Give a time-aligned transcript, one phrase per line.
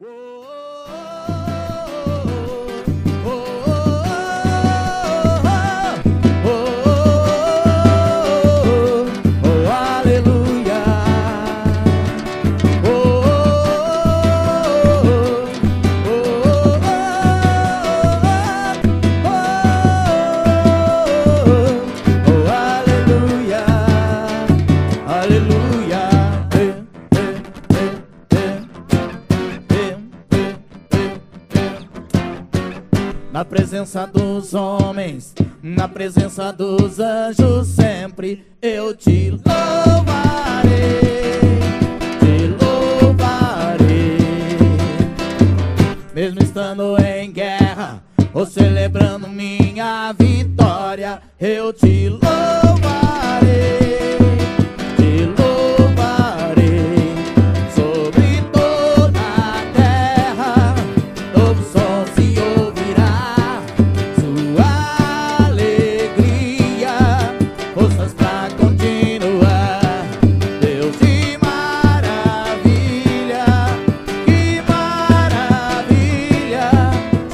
[0.00, 0.59] Whoa.
[33.32, 40.72] Na presença dos homens, na presença dos anjos, sempre eu te louvarei,
[42.18, 44.18] te louvarei.
[46.12, 48.02] Mesmo estando em guerra,
[48.34, 53.79] ou celebrando minha vitória, eu te louvarei.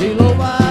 [0.06, 0.65] te louvar.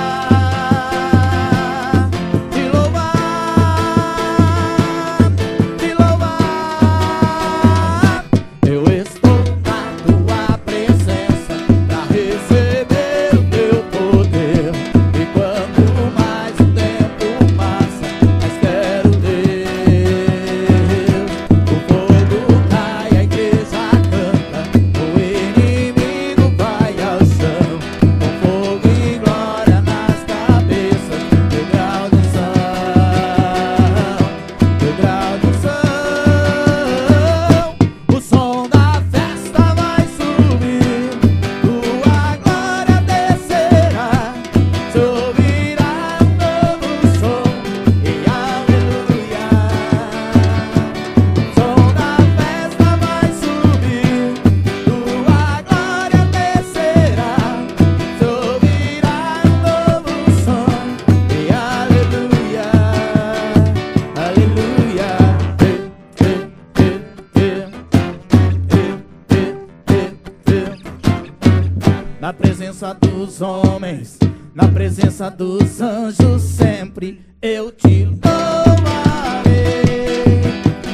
[75.29, 79.43] Dos anjos sempre eu te louvarei,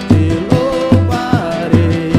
[0.09, 2.11] te louvarei.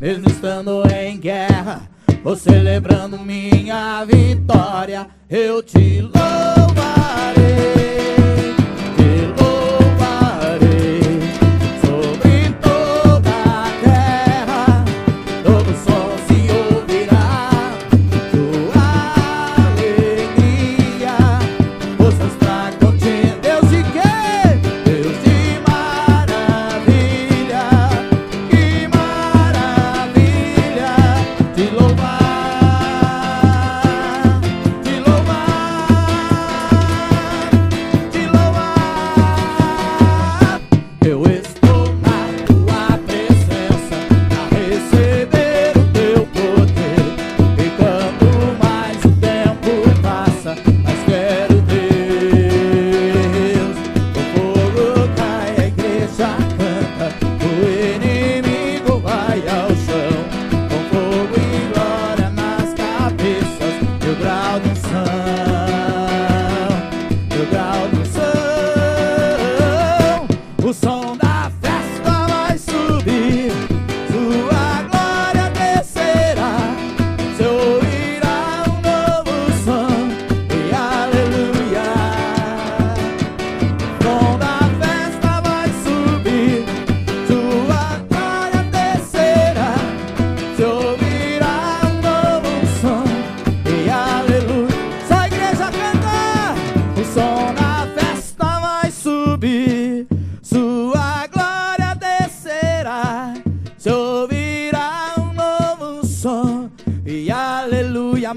[0.00, 1.82] Mesmo estando em guerra,
[2.24, 7.79] ou celebrando minha vitória, eu te louvarei.
[107.04, 108.30] E aleluia.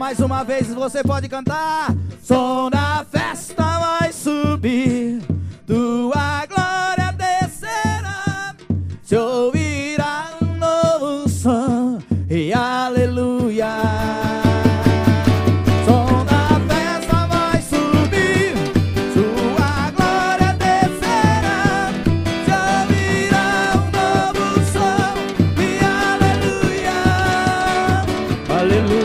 [28.63, 29.02] Hallelujah.